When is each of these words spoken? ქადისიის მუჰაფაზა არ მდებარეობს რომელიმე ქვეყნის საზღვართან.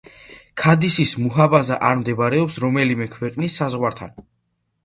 ქადისიის 0.61 1.11
მუჰაფაზა 1.25 1.77
არ 1.89 1.99
მდებარეობს 2.01 2.57
რომელიმე 2.65 3.11
ქვეყნის 3.19 3.63
საზღვართან. 3.63 4.19